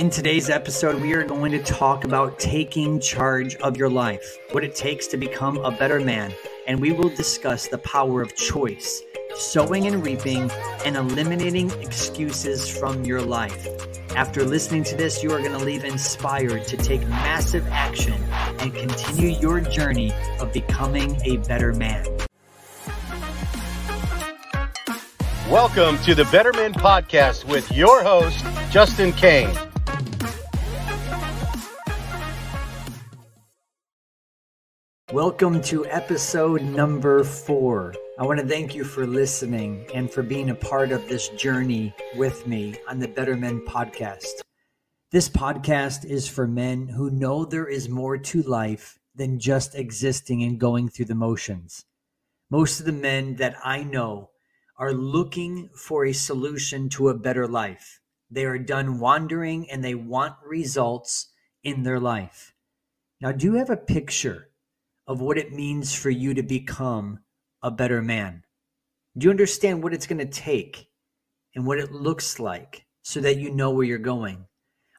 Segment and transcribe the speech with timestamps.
[0.00, 4.62] In today's episode, we are going to talk about taking charge of your life, what
[4.62, 6.32] it takes to become a better man,
[6.68, 9.02] and we will discuss the power of choice,
[9.34, 10.52] sowing and reaping,
[10.84, 13.66] and eliminating excuses from your life.
[14.14, 18.22] After listening to this, you are going to leave inspired to take massive action
[18.60, 22.06] and continue your journey of becoming a better man.
[25.50, 29.50] Welcome to the Better Men Podcast with your host, Justin Kane.
[35.18, 37.92] Welcome to episode number four.
[38.20, 41.92] I want to thank you for listening and for being a part of this journey
[42.14, 44.42] with me on the Better Men podcast.
[45.10, 50.44] This podcast is for men who know there is more to life than just existing
[50.44, 51.84] and going through the motions.
[52.48, 54.30] Most of the men that I know
[54.76, 58.00] are looking for a solution to a better life.
[58.30, 61.26] They are done wandering and they want results
[61.64, 62.54] in their life.
[63.20, 64.47] Now, do you have a picture?
[65.08, 67.18] Of what it means for you to become
[67.62, 68.44] a better man?
[69.16, 70.86] Do you understand what it's going to take
[71.54, 74.44] and what it looks like so that you know where you're going?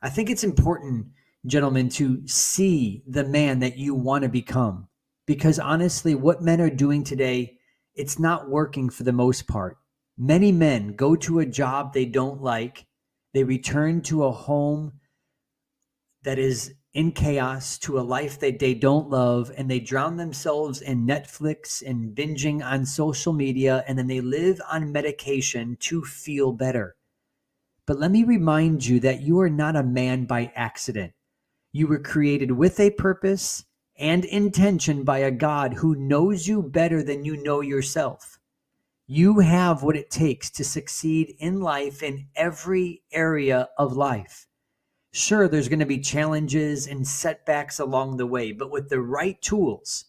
[0.01, 1.07] I think it's important,
[1.45, 4.87] gentlemen, to see the man that you want to become.
[5.27, 7.59] Because honestly, what men are doing today,
[7.93, 9.77] it's not working for the most part.
[10.17, 12.87] Many men go to a job they don't like,
[13.33, 14.93] they return to a home
[16.23, 20.81] that is in chaos to a life that they don't love and they drown themselves
[20.81, 26.51] in Netflix and binging on social media and then they live on medication to feel
[26.51, 26.95] better.
[27.85, 31.13] But let me remind you that you are not a man by accident.
[31.71, 33.65] You were created with a purpose
[33.97, 38.39] and intention by a God who knows you better than you know yourself.
[39.05, 44.47] You have what it takes to succeed in life in every area of life.
[45.11, 49.41] Sure, there's going to be challenges and setbacks along the way, but with the right
[49.41, 50.05] tools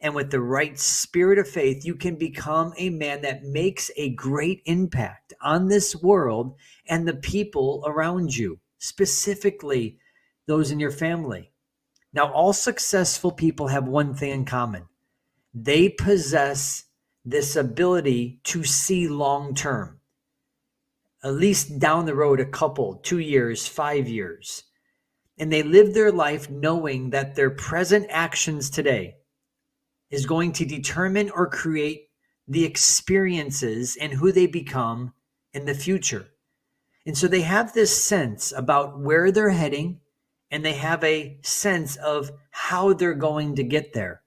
[0.00, 4.10] and with the right spirit of faith, you can become a man that makes a
[4.10, 6.54] great impact on this world
[6.88, 9.98] and the people around you, specifically
[10.46, 11.50] those in your family.
[12.12, 14.86] Now, all successful people have one thing in common
[15.52, 16.84] they possess
[17.24, 19.99] this ability to see long term
[21.22, 24.64] at least down the road a couple, two years, five years.
[25.38, 29.16] And they live their life knowing that their present actions today
[30.10, 32.08] is going to determine or create
[32.48, 35.14] the experiences and who they become
[35.52, 36.26] in the future.
[37.06, 40.00] And so they have this sense about where they're heading
[40.50, 44.19] and they have a sense of how they're going to get there.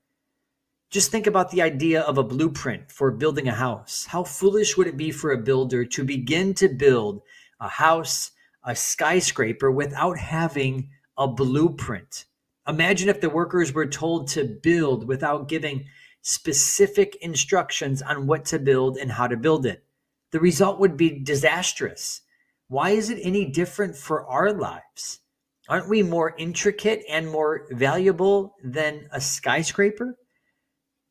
[0.93, 4.05] Just think about the idea of a blueprint for building a house.
[4.05, 7.23] How foolish would it be for a builder to begin to build
[7.59, 8.29] a house,
[8.63, 12.25] a skyscraper, without having a blueprint?
[12.67, 15.85] Imagine if the workers were told to build without giving
[16.21, 19.83] specific instructions on what to build and how to build it.
[20.29, 22.21] The result would be disastrous.
[22.67, 25.21] Why is it any different for our lives?
[25.67, 30.19] Aren't we more intricate and more valuable than a skyscraper?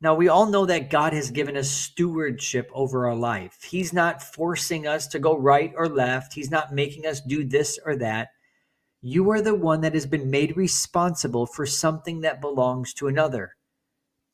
[0.03, 3.63] Now, we all know that God has given us stewardship over our life.
[3.63, 7.79] He's not forcing us to go right or left, He's not making us do this
[7.87, 8.31] or that.
[9.01, 13.55] You are the one that has been made responsible for something that belongs to another.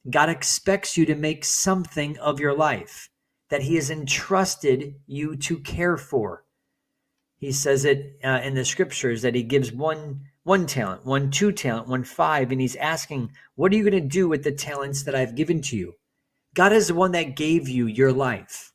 [0.09, 3.11] God expects you to make something of your life
[3.51, 6.45] that He has entrusted you to care for.
[7.39, 11.53] He says it uh, in the scriptures that He gives one one talent, one two
[11.53, 15.03] talent, one five, and he's asking, What are you going to do with the talents
[15.03, 15.97] that I've given to you?
[16.55, 18.73] God is the one that gave you your life.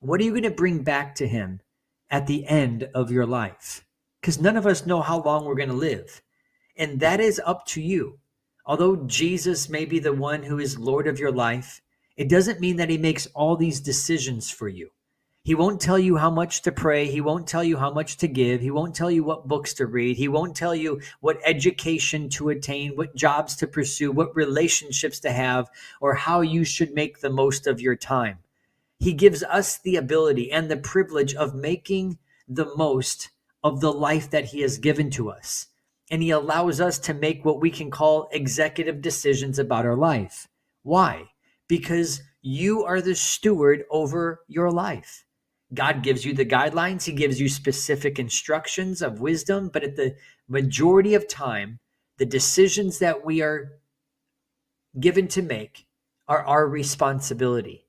[0.00, 1.60] What are you going to bring back to him
[2.10, 3.84] at the end of your life?
[4.20, 6.20] Because none of us know how long we're going to live.
[6.76, 8.18] And that is up to you.
[8.66, 11.80] Although Jesus may be the one who is Lord of your life,
[12.16, 14.90] it doesn't mean that he makes all these decisions for you.
[15.46, 17.06] He won't tell you how much to pray.
[17.06, 18.62] He won't tell you how much to give.
[18.62, 20.16] He won't tell you what books to read.
[20.16, 25.30] He won't tell you what education to attain, what jobs to pursue, what relationships to
[25.30, 25.68] have,
[26.00, 28.38] or how you should make the most of your time.
[28.98, 32.16] He gives us the ability and the privilege of making
[32.48, 33.28] the most
[33.62, 35.66] of the life that He has given to us.
[36.10, 40.48] And He allows us to make what we can call executive decisions about our life.
[40.84, 41.32] Why?
[41.68, 45.26] Because you are the steward over your life.
[45.72, 50.16] God gives you the guidelines, He gives you specific instructions of wisdom, but at the
[50.48, 51.78] majority of time,
[52.18, 53.72] the decisions that we are
[55.00, 55.86] given to make
[56.28, 57.86] are our responsibility.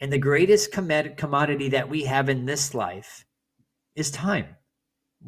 [0.00, 3.24] And the greatest commodity that we have in this life
[3.94, 4.57] is time.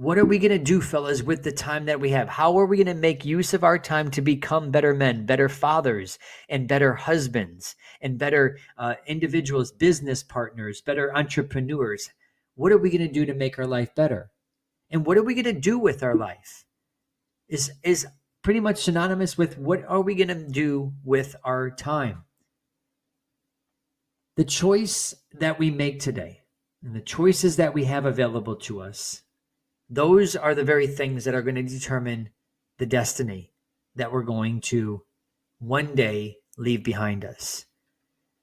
[0.00, 2.26] What are we going to do, fellas, with the time that we have?
[2.26, 5.46] How are we going to make use of our time to become better men, better
[5.46, 6.18] fathers,
[6.48, 12.08] and better husbands, and better uh, individuals, business partners, better entrepreneurs?
[12.54, 14.30] What are we going to do to make our life better?
[14.90, 16.64] And what are we going to do with our life?
[17.46, 18.06] Is is
[18.40, 22.24] pretty much synonymous with what are we going to do with our time?
[24.38, 26.40] The choice that we make today
[26.82, 29.24] and the choices that we have available to us
[29.90, 32.30] those are the very things that are going to determine
[32.78, 33.52] the destiny
[33.96, 35.02] that we're going to
[35.58, 37.66] one day leave behind us.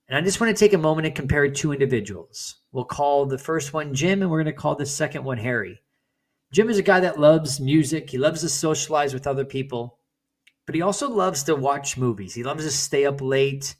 [0.10, 2.58] And I just want to take a moment and compare two individuals.
[2.72, 5.82] We'll call the first one Jim, and we're going to call the second one Harry.
[6.54, 10.00] Jim is a guy that loves music, he loves to socialize with other people,
[10.66, 12.36] but he also loves to watch movies.
[12.36, 13.76] He loves to stay up late.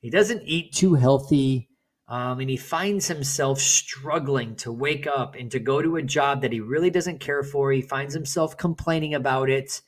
[0.00, 1.68] He doesn't eat too healthy.
[2.08, 6.42] Um, and he finds himself struggling to wake up and to go to a job
[6.42, 7.72] that he really doesn't care for.
[7.72, 9.82] He finds himself complaining about it,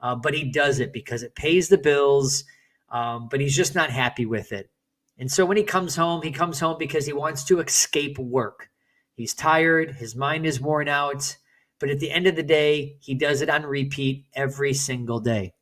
[0.00, 2.44] uh, but he does it because it pays the bills,
[2.90, 4.70] um, but he's just not happy with it.
[5.18, 8.70] And so when he comes home, he comes home because he wants to escape work.
[9.16, 11.36] He's tired, his mind is worn out,
[11.80, 15.54] but at the end of the day, he does it on repeat every single day.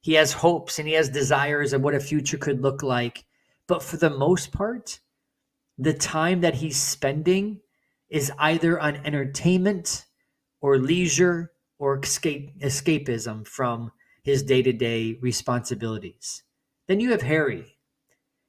[0.00, 3.24] He has hopes and he has desires of what a future could look like,
[3.66, 5.00] but for the most part,
[5.80, 7.60] the time that he's spending
[8.10, 10.04] is either on entertainment
[10.60, 13.90] or leisure or escape, escapism from
[14.22, 16.42] his day to day responsibilities.
[16.86, 17.78] Then you have Harry.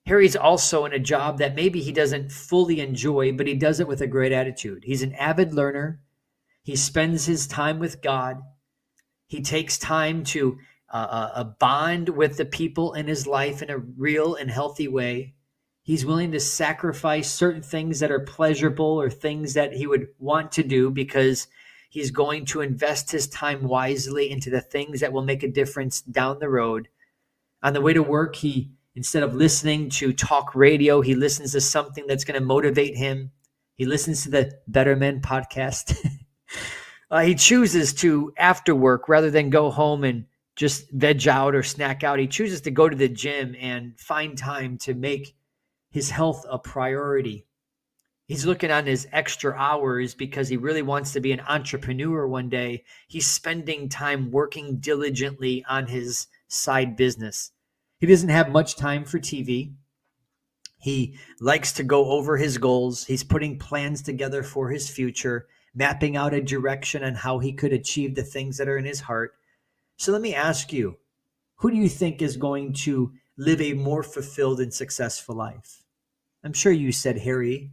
[0.06, 3.88] Harry's also in a job that maybe he doesn't fully enjoy, but he does it
[3.88, 4.84] with a great attitude.
[4.84, 6.02] He's an avid learner.
[6.64, 8.42] He spends his time with God.
[9.28, 10.58] He takes time to
[10.92, 15.36] uh, uh, bond with the people in his life in a real and healthy way.
[15.92, 20.54] He's willing to sacrifice certain things that are pleasurable or things that he would want
[20.54, 21.50] to do because
[21.90, 26.00] he's going to invest his time wisely into the things that will make a difference
[26.00, 26.88] down the road.
[27.62, 31.60] On the way to work, he instead of listening to talk radio, he listens to
[31.60, 33.30] something that's going to motivate him.
[33.76, 35.94] He listens to the Better Men podcast.
[37.12, 40.24] uh, he chooses to, after work, rather than go home and
[40.56, 44.38] just veg out or snack out, he chooses to go to the gym and find
[44.38, 45.36] time to make
[45.92, 47.46] his health a priority.
[48.26, 52.48] He's looking on his extra hours because he really wants to be an entrepreneur one
[52.48, 52.86] day.
[53.08, 57.52] He's spending time working diligently on his side business.
[58.00, 59.74] He doesn't have much time for TV.
[60.80, 63.06] He likes to go over his goals.
[63.06, 67.74] He's putting plans together for his future, mapping out a direction on how he could
[67.74, 69.34] achieve the things that are in his heart.
[69.98, 70.98] So let me ask you
[71.58, 75.82] who do you think is going to live a more fulfilled and successful life?
[76.44, 77.72] I'm sure you said Harry,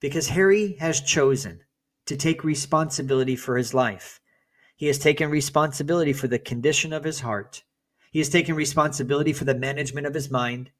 [0.00, 1.60] because Harry has chosen
[2.06, 4.20] to take responsibility for his life.
[4.74, 7.62] He has taken responsibility for the condition of his heart.
[8.10, 10.70] He has taken responsibility for the management of his mind.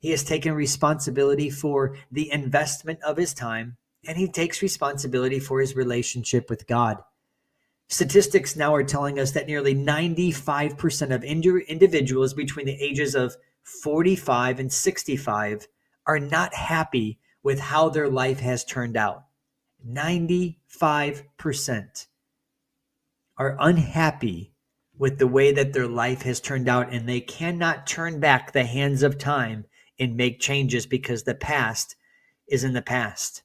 [0.00, 3.76] He has taken responsibility for the investment of his time.
[4.06, 6.98] And he takes responsibility for his relationship with God.
[7.88, 14.60] Statistics now are telling us that nearly 95% of individuals between the ages of 45
[14.60, 15.66] and 65
[16.06, 19.24] are not happy with how their life has turned out.
[19.86, 22.06] 95%
[23.36, 24.52] are unhappy
[24.96, 28.64] with the way that their life has turned out, and they cannot turn back the
[28.64, 29.64] hands of time
[29.98, 31.96] and make changes because the past
[32.48, 33.42] is in the past.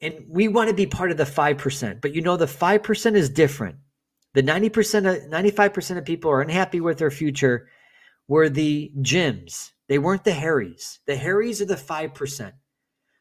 [0.00, 3.30] And we want to be part of the 5%, but you know, the 5% is
[3.30, 3.76] different.
[4.34, 7.68] The 90% of 95% of people are unhappy with their future
[8.28, 9.72] were the Jims.
[9.88, 11.00] they weren't the Harrys.
[11.06, 12.52] The Harrys are the 5%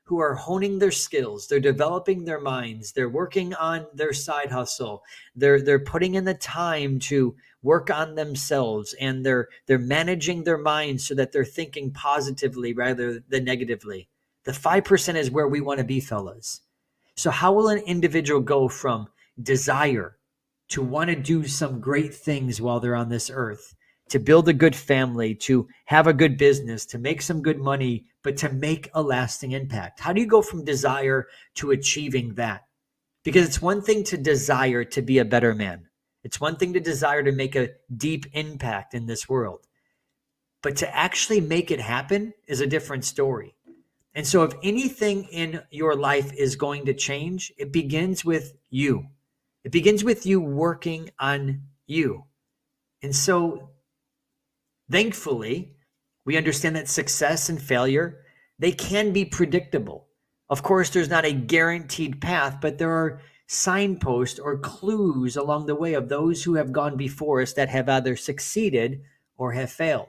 [0.04, 1.48] who are honing their skills.
[1.48, 2.94] They're developing their minds.
[2.94, 5.04] They're working on their side hustle.
[5.36, 10.58] They're they're putting in the time to work on themselves and they're they're managing their
[10.58, 14.08] minds so that they're thinking positively rather than negatively.
[14.46, 16.62] The 5% is where we want to be, fellas.
[17.16, 19.10] So how will an individual go from
[19.42, 20.18] desire
[20.70, 23.76] to want to do some great things while they're on this earth
[24.10, 28.06] to build a good family, to have a good business, to make some good money,
[28.24, 30.00] but to make a lasting impact?
[30.00, 32.66] How do you go from desire to achieving that?
[33.24, 35.88] Because it's one thing to desire to be a better man,
[36.24, 39.68] it's one thing to desire to make a deep impact in this world.
[40.62, 43.56] But to actually make it happen is a different story.
[44.14, 49.08] And so, if anything in your life is going to change, it begins with you.
[49.64, 52.24] It begins with you working on you.
[53.04, 53.70] And so,
[54.90, 55.76] Thankfully,
[56.26, 58.22] we understand that success and failure,
[58.60, 60.08] they can be predictable.
[60.50, 65.76] Of course, there's not a guaranteed path, but there are signposts or clues along the
[65.76, 69.02] way of those who have gone before us that have either succeeded
[69.38, 70.08] or have failed.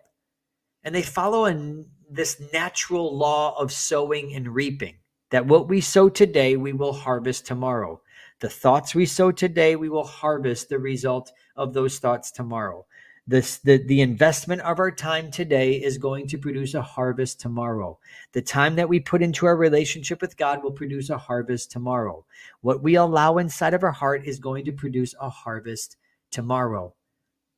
[0.82, 4.97] And they follow in this natural law of sowing and reaping
[5.30, 8.00] that what we sow today, we will harvest tomorrow.
[8.40, 12.87] The thoughts we sow today, we will harvest the result of those thoughts tomorrow.
[13.28, 17.99] This, the, the investment of our time today is going to produce a harvest tomorrow.
[18.32, 22.25] The time that we put into our relationship with God will produce a harvest tomorrow.
[22.62, 25.99] What we allow inside of our heart is going to produce a harvest
[26.30, 26.94] tomorrow.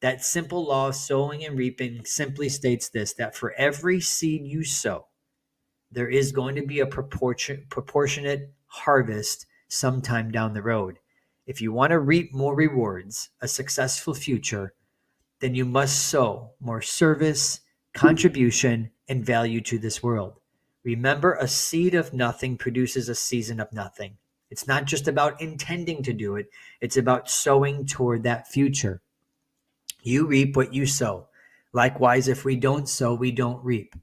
[0.01, 4.65] That simple law of sowing and reaping simply states this that for every seed you
[4.65, 5.07] sow,
[5.93, 10.99] there is going to be a proportion, proportionate harvest sometime down the road.
[11.47, 14.75] If you want to reap more rewards, a successful future,
[15.41, 17.61] then you must sow more service,
[17.95, 20.35] contribution, and value to this world.
[20.85, 24.17] Remember, a seed of nothing produces a season of nothing.
[24.51, 29.01] It's not just about intending to do it, it's about sowing toward that future.
[30.03, 31.29] You reap what you sow.
[31.73, 33.95] Likewise, if we don't sow, we don't reap.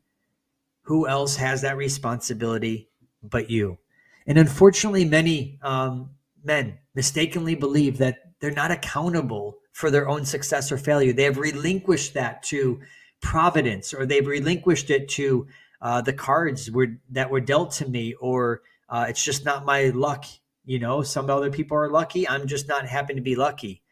[0.83, 2.89] Who else has that responsibility
[3.21, 3.77] but you?
[4.25, 6.11] And unfortunately, many um,
[6.43, 11.13] men mistakenly believe that they're not accountable for their own success or failure.
[11.13, 12.81] They have relinquished that to
[13.21, 15.45] providence, or they've relinquished it to
[15.83, 19.89] uh, the cards were, that were dealt to me, or uh, it's just not my
[19.89, 20.25] luck.
[20.65, 22.27] You know, some other people are lucky.
[22.27, 23.83] I'm just not happen to be lucky.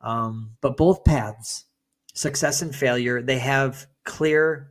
[0.00, 1.66] Um, but both paths,
[2.14, 4.70] success and failure, they have clear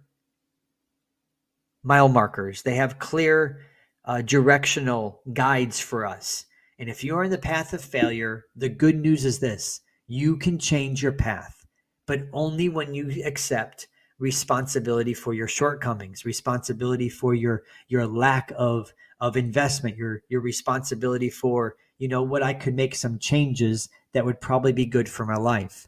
[1.83, 2.63] mile markers.
[2.63, 3.61] They have clear
[4.05, 6.47] uh, directional guides for us.
[6.79, 10.57] And if you're in the path of failure, the good news is this you can
[10.57, 11.65] change your path,
[12.05, 13.87] but only when you accept
[14.19, 21.29] responsibility for your shortcomings, responsibility for your your lack of of investment, your your responsibility
[21.29, 25.25] for, you know, what I could make some changes that would probably be good for
[25.25, 25.87] my life.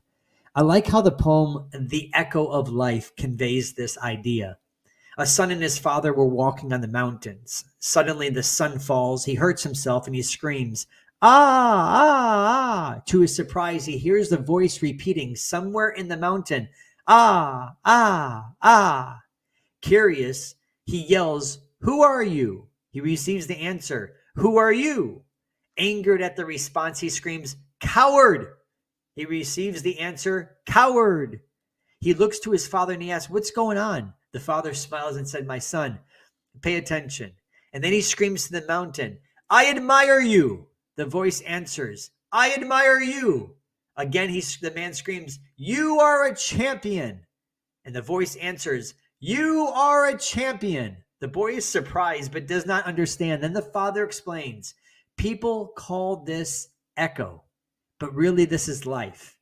[0.55, 4.57] I like how the poem The Echo of Life conveys this idea.
[5.17, 7.65] A son and his father were walking on the mountains.
[7.79, 10.87] Suddenly the son falls, he hurts himself and he screams,
[11.21, 13.01] Ah, ah, ah.
[13.07, 16.69] To his surprise, he hears the voice repeating somewhere in the mountain,
[17.07, 19.21] Ah, ah, ah.
[19.81, 22.67] Curious, he yells, Who are you?
[22.91, 25.23] He receives the answer, Who are you?
[25.77, 28.47] Angered at the response, he screams, Coward!
[29.15, 31.41] He receives the answer, Coward!
[31.99, 34.13] He looks to his father and he asks, What's going on?
[34.31, 35.99] The father smiles and said, My son,
[36.61, 37.33] pay attention.
[37.73, 40.68] And then he screams to the mountain, I admire you.
[40.99, 43.55] The voice answers, I admire you.
[43.95, 47.25] Again, he, the man screams, You are a champion.
[47.85, 50.97] And the voice answers, You are a champion.
[51.21, 53.41] The boy is surprised but does not understand.
[53.41, 54.75] Then the father explains,
[55.15, 57.43] People call this echo,
[57.97, 59.37] but really this is life.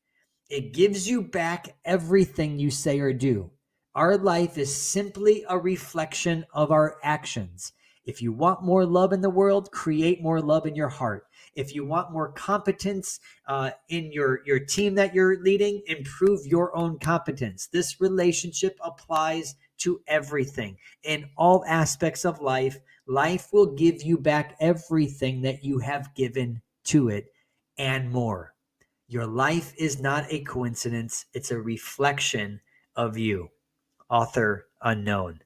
[0.51, 3.49] It gives you back everything you say or do.
[3.95, 7.73] Our life is simply a reflection of our actions.
[8.05, 11.26] If you want more love in the world, create more love in your heart.
[11.57, 16.75] If you want more competence uh, in your, your team that you're leading, improve your
[16.77, 17.67] own competence.
[17.73, 22.77] This relationship applies to everything in all aspects of life.
[23.07, 27.33] Life will give you back everything that you have given to it
[27.79, 28.53] and more.
[29.07, 32.61] Your life is not a coincidence, it's a reflection
[32.95, 33.49] of you.
[34.09, 35.41] Author unknown.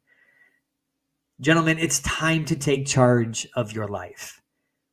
[1.39, 4.40] Gentlemen, it's time to take charge of your life.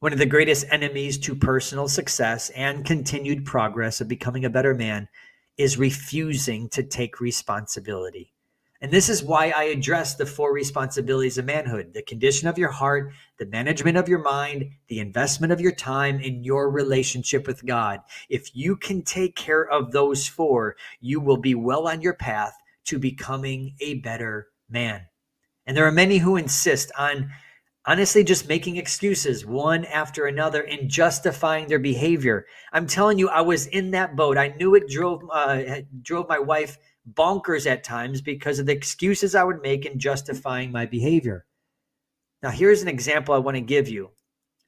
[0.01, 4.73] One of the greatest enemies to personal success and continued progress of becoming a better
[4.73, 5.09] man
[5.57, 8.33] is refusing to take responsibility.
[8.81, 12.71] And this is why I address the four responsibilities of manhood the condition of your
[12.71, 17.67] heart, the management of your mind, the investment of your time, and your relationship with
[17.67, 17.99] God.
[18.29, 22.55] If you can take care of those four, you will be well on your path
[22.85, 25.09] to becoming a better man.
[25.67, 27.33] And there are many who insist on
[27.89, 32.45] honestly just making excuses one after another and justifying their behavior.
[32.71, 34.37] I'm telling you, I was in that boat.
[34.37, 35.63] I knew it drove uh,
[36.03, 36.77] drove my wife
[37.11, 41.47] bonkers at times because of the excuses I would make in justifying my behavior.
[42.43, 44.11] Now, here's an example I want to give you.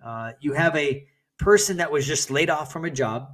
[0.03, 1.07] Uh, you have a
[1.39, 3.29] person that was just laid off from a job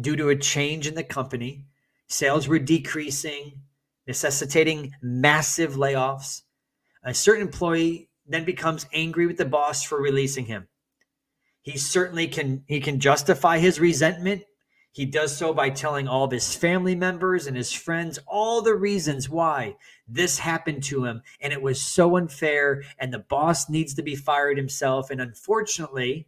[0.00, 1.66] due to a change in the company.
[2.06, 3.62] Sales were decreasing,
[4.06, 6.42] necessitating massive layoffs.
[7.02, 10.68] A certain employee then becomes angry with the boss for releasing him.
[11.62, 14.44] He certainly can he can justify his resentment.
[14.92, 18.74] He does so by telling all of his family members and his friends all the
[18.74, 19.76] reasons why
[20.08, 24.16] this happened to him and it was so unfair and the boss needs to be
[24.16, 26.26] fired himself and unfortunately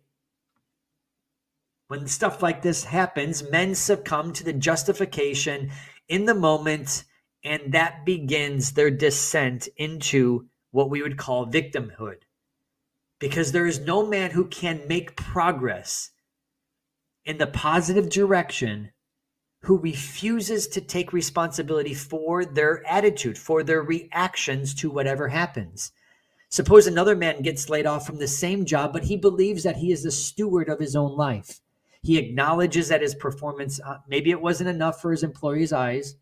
[1.89, 5.71] When stuff like this happens, men succumb to the justification
[6.09, 7.05] in the moment,
[7.45, 12.19] and that begins their descent into what we would call victimhood.
[13.19, 16.11] Because there is no man who can make progress
[17.25, 18.91] in the positive direction
[19.63, 25.93] who refuses to take responsibility for their attitude, for their reactions to whatever happens.
[26.51, 29.91] Suppose another man gets laid off from the same job, but he believes that he
[29.91, 31.61] is the steward of his own life.
[32.03, 36.17] He acknowledges that his performance, uh, maybe it wasn't enough for his employer's eyes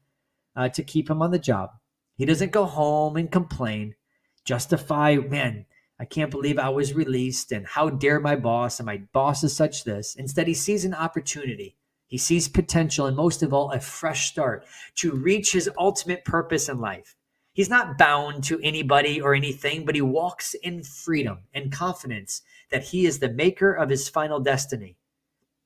[0.54, 1.70] uh, to keep him on the job.
[2.16, 3.96] He doesn't go home and complain,
[4.44, 5.66] justify, man,
[5.98, 9.54] I can't believe I was released, and how dare my boss, and my boss is
[9.54, 10.14] such this.
[10.16, 11.76] Instead, he sees an opportunity.
[12.06, 16.68] He sees potential, and most of all, a fresh start to reach his ultimate purpose
[16.68, 17.16] in life.
[17.52, 22.82] He's not bound to anybody or anything, but he walks in freedom and confidence that
[22.82, 24.96] he is the maker of his final destiny.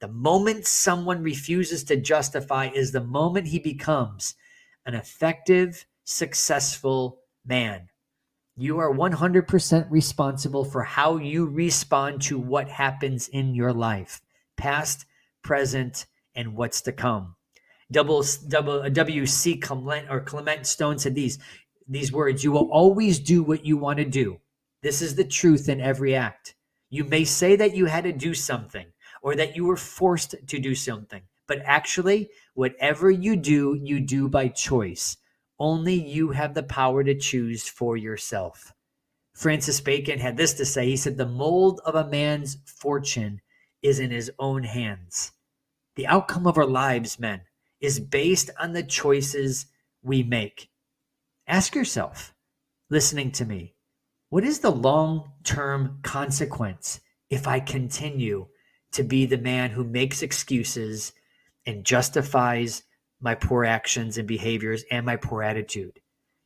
[0.01, 4.35] The moment someone refuses to justify is the moment he becomes
[4.85, 7.89] an effective, successful man.
[8.61, 14.21] You are 100% responsible for how you respond to what happens in your life,
[14.57, 15.07] past,
[15.45, 17.37] present, and what's to come.
[17.93, 19.59] Double, double, uh, W.C.
[19.59, 21.39] Clement or Clement Stone said these
[21.87, 24.41] these words: "You will always do what you want to do.
[24.83, 26.57] This is the truth in every act.
[26.91, 28.87] You may say that you had to do something
[29.23, 34.29] or that you were forced to do something, but actually, whatever you do, you do
[34.29, 35.17] by choice.
[35.59, 38.73] Only you have the power to choose for yourself.
[39.35, 43.41] Francis Bacon had this to say He said, The mold of a man's fortune
[43.83, 45.33] is in his own hands.
[45.97, 47.43] The outcome of our lives, men,
[47.81, 49.67] is based on the choices
[50.03, 50.71] we make.
[51.47, 52.35] Ask yourself,
[52.91, 53.75] listening to me,
[54.29, 57.01] what is the long term consequence
[57.31, 58.49] if I continue
[58.93, 61.13] to be the man who makes excuses
[61.67, 62.83] and justifies
[63.21, 66.01] my poor actions and behaviors and my poor attitude.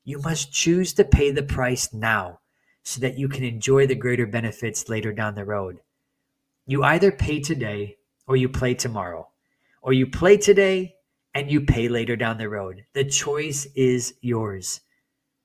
[0.05, 2.41] You must choose to pay the price now
[2.83, 5.79] so that you can enjoy the greater benefits later down the road.
[6.67, 7.97] You either pay today
[8.27, 9.29] or you play tomorrow,
[9.83, 10.95] or you play today
[11.35, 12.85] and you pay later down the road.
[12.95, 14.81] The choice is yours.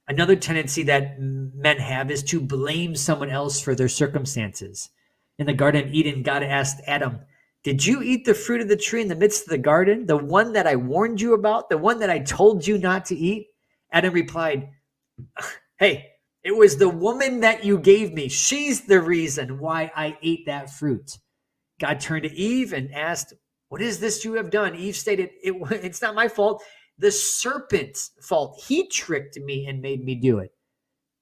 [0.07, 4.89] Another tendency that men have is to blame someone else for their circumstances.
[5.37, 7.19] In the Garden of Eden, God asked Adam,
[7.67, 10.15] Did you eat the fruit of the tree in the midst of the garden, the
[10.15, 13.47] one that I warned you about, the one that I told you not to eat?
[13.91, 14.69] Adam replied,
[15.77, 16.11] Hey,
[16.45, 18.29] it was the woman that you gave me.
[18.29, 21.17] She's the reason why I ate that fruit.
[21.77, 23.33] God turned to Eve and asked,
[23.67, 24.73] What is this you have done?
[24.73, 25.53] Eve stated, it,
[25.83, 26.63] It's not my fault.
[26.97, 28.63] The serpent's fault.
[28.65, 30.53] He tricked me and made me do it.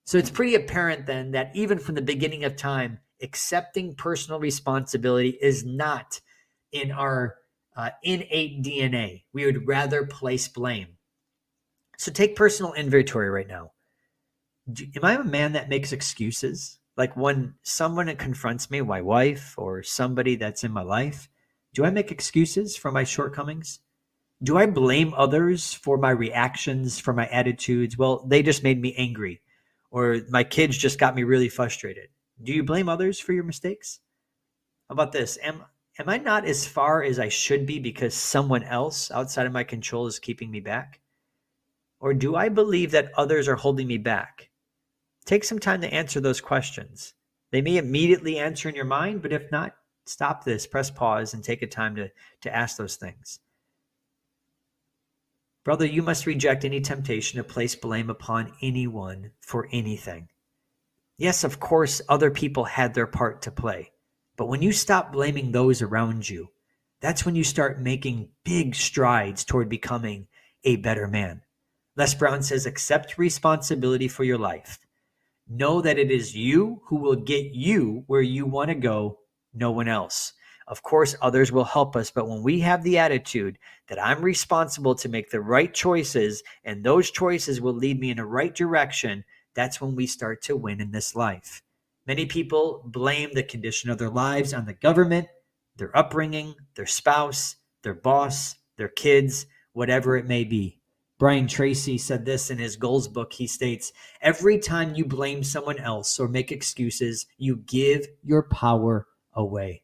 [0.05, 5.39] So it's pretty apparent then that even from the beginning of time, accepting personal responsibility
[5.41, 6.19] is not
[6.75, 7.35] in our
[7.75, 9.23] uh, innate DNA.
[9.33, 10.97] We would rather place blame.
[11.97, 13.71] So take personal inventory right now.
[14.71, 16.79] Do, am I a man that makes excuses?
[16.97, 21.29] Like when someone confronts me, my wife or somebody that's in my life,
[21.73, 23.79] do I make excuses for my shortcomings?
[24.43, 27.97] Do I blame others for my reactions, for my attitudes?
[27.97, 29.41] Well, they just made me angry,
[29.91, 32.09] or my kids just got me really frustrated.
[32.41, 33.99] Do you blame others for your mistakes?
[34.89, 35.38] How about this?
[35.41, 35.63] Am
[35.97, 39.63] am I not as far as I should be because someone else outside of my
[39.63, 40.99] control is keeping me back?
[41.99, 44.49] Or do I believe that others are holding me back?
[45.25, 47.13] Take some time to answer those questions.
[47.51, 51.43] They may immediately answer in your mind, but if not, stop this, press pause, and
[51.43, 52.10] take a time to,
[52.41, 53.39] to ask those things.
[55.63, 60.29] Brother, you must reject any temptation to place blame upon anyone for anything.
[61.17, 63.91] Yes, of course, other people had their part to play.
[64.38, 66.50] But when you stop blaming those around you,
[67.02, 70.28] that's when you start making big strides toward becoming
[70.63, 71.41] a better man.
[71.95, 74.80] Les Brown says, accept responsibility for your life.
[75.48, 79.19] Know that it is you who will get you where you want to go,
[79.54, 80.34] no one else.
[80.67, 84.95] Of course, others will help us, but when we have the attitude that I'm responsible
[84.95, 89.24] to make the right choices and those choices will lead me in the right direction,
[89.54, 91.62] that's when we start to win in this life.
[92.07, 95.27] Many people blame the condition of their lives on the government,
[95.75, 100.79] their upbringing, their spouse, their boss, their kids, whatever it may be.
[101.17, 103.33] Brian Tracy said this in his goals book.
[103.33, 103.91] He states,
[104.21, 109.83] Every time you blame someone else or make excuses, you give your power away.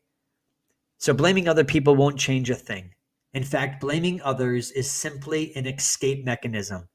[0.97, 2.93] So blaming other people won't change a thing.
[3.33, 6.89] In fact, blaming others is simply an escape mechanism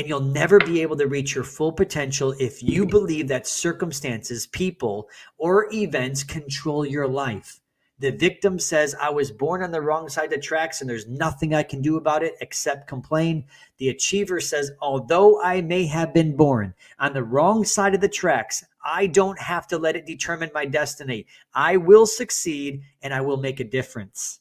[0.00, 4.46] and you'll never be able to reach your full potential if you believe that circumstances,
[4.46, 7.60] people, or events control your life.
[7.98, 11.06] The victim says, I was born on the wrong side of the tracks and there's
[11.06, 13.44] nothing I can do about it except complain.
[13.76, 18.08] The achiever says, Although I may have been born on the wrong side of the
[18.08, 21.26] tracks, I don't have to let it determine my destiny.
[21.52, 24.40] I will succeed and I will make a difference.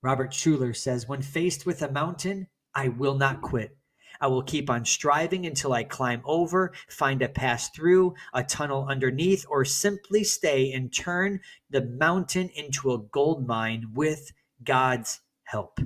[0.00, 3.76] Robert Schuller says, When faced with a mountain, I will not quit.
[4.20, 8.86] I will keep on striving until I climb over, find a pass through, a tunnel
[8.88, 15.80] underneath, or simply stay and turn the mountain into a gold mine with God's help.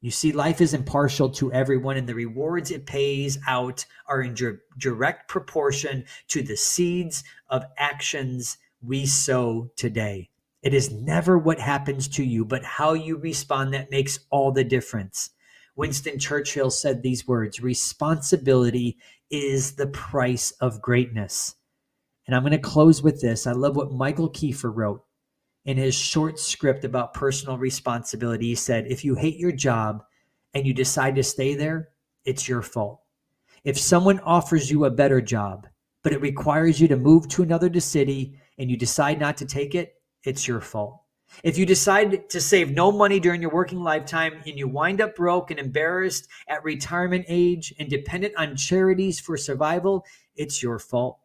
[0.00, 4.34] You see, life is impartial to everyone, and the rewards it pays out are in
[4.78, 10.30] direct proportion to the seeds of actions we sow today.
[10.62, 14.64] It is never what happens to you, but how you respond that makes all the
[14.64, 15.30] difference.
[15.76, 18.96] Winston Churchill said these words Responsibility
[19.30, 21.54] is the price of greatness.
[22.26, 23.46] And I'm going to close with this.
[23.46, 25.04] I love what Michael Kiefer wrote
[25.64, 28.46] in his short script about personal responsibility.
[28.46, 30.02] He said, If you hate your job
[30.54, 31.90] and you decide to stay there,
[32.24, 33.00] it's your fault.
[33.62, 35.66] If someone offers you a better job,
[36.02, 39.74] but it requires you to move to another city and you decide not to take
[39.74, 41.02] it, it's your fault.
[41.42, 45.16] If you decide to save no money during your working lifetime and you wind up
[45.16, 51.18] broke and embarrassed at retirement age and dependent on charities for survival, it's your fault.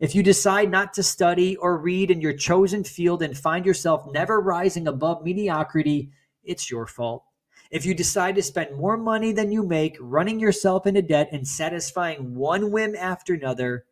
[0.00, 4.06] If you decide not to study or read in your chosen field and find yourself
[4.12, 6.10] never rising above mediocrity,
[6.44, 7.24] it's your fault.
[7.70, 11.46] If you decide to spend more money than you make, running yourself into debt and
[11.46, 13.84] satisfying one whim after another,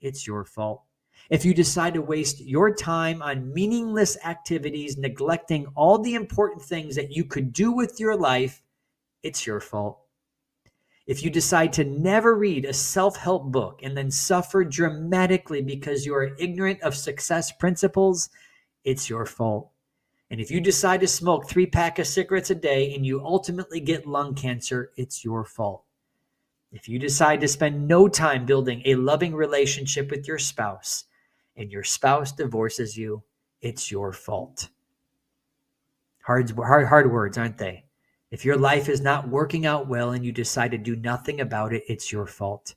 [0.00, 0.82] it's your fault.
[1.32, 6.94] If you decide to waste your time on meaningless activities, neglecting all the important things
[6.96, 8.60] that you could do with your life,
[9.22, 9.98] it's your fault.
[11.06, 16.04] If you decide to never read a self help book and then suffer dramatically because
[16.04, 18.28] you are ignorant of success principles,
[18.84, 19.70] it's your fault.
[20.30, 23.80] And if you decide to smoke three pack of cigarettes a day and you ultimately
[23.80, 25.84] get lung cancer, it's your fault.
[26.72, 31.06] If you decide to spend no time building a loving relationship with your spouse
[31.56, 33.22] and your spouse divorces you,
[33.60, 34.68] it's your fault.
[36.22, 37.84] Hard, hard, hard words, aren't they?
[38.30, 41.72] If your life is not working out well and you decide to do nothing about
[41.74, 42.74] it, it's your fault.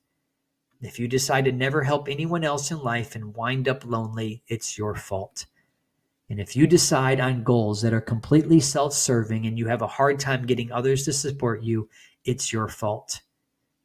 [0.82, 4.78] If you decide to never help anyone else in life and wind up lonely, it's
[4.78, 5.46] your fault.
[6.30, 9.88] And if you decide on goals that are completely self serving and you have a
[9.88, 11.88] hard time getting others to support you,
[12.26, 13.22] it's your fault.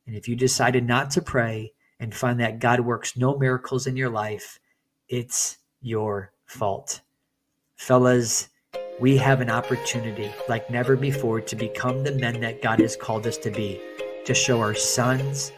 [0.07, 3.97] And if you decided not to pray and find that God works no miracles in
[3.97, 4.59] your life,
[5.11, 7.01] it's your fault.
[7.77, 8.49] Fellas,
[9.01, 13.27] we have an opportunity like never before to become the men that God has called
[13.27, 13.81] us to be,
[14.25, 15.51] to show our sons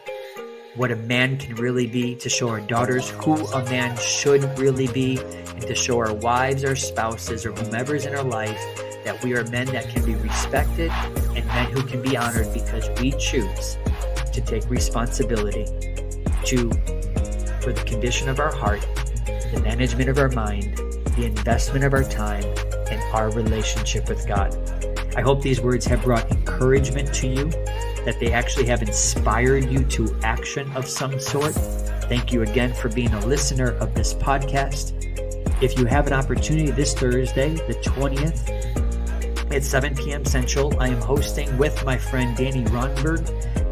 [0.75, 4.87] what a man can really be, to show our daughters who a man should really
[4.87, 8.59] be, and to show our wives, our spouses, or whomever's in our life
[9.05, 10.89] that we are men that can be respected
[11.35, 13.77] and men who can be honored because we choose
[14.31, 15.65] to take responsibility
[16.43, 16.71] to
[17.61, 18.83] for the condition of our heart
[19.53, 20.75] the management of our mind,
[21.15, 22.43] the investment of our time,
[22.89, 24.55] and our relationship with God.
[25.15, 27.49] I hope these words have brought encouragement to you,
[28.05, 31.53] that they actually have inspired you to action of some sort.
[32.09, 34.99] Thank you again for being a listener of this podcast.
[35.61, 40.25] If you have an opportunity this Thursday, the 20th, at 7 p.m.
[40.25, 43.29] Central, I am hosting with my friend Danny Ronberg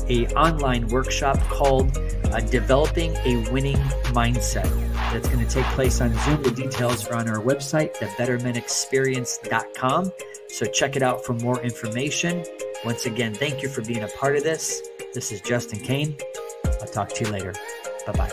[0.10, 3.78] a online workshop called uh, Developing a Winning
[4.14, 6.42] Mindset that's going to take place on Zoom.
[6.44, 10.12] The details are on our website, thebettermenexperience.com.
[10.50, 12.46] So check it out for more information.
[12.84, 14.82] Once again, thank you for being a part of this.
[15.14, 16.18] This is Justin Kane.
[16.66, 17.54] I'll talk to you later.
[18.06, 18.32] Bye bye.